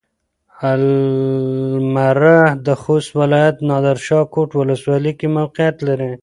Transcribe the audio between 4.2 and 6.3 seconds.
کوټ ولسوالۍ کې موقعيت لري.